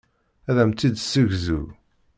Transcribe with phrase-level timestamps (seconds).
[0.49, 1.61] Ad am-tt-id-tessegzu.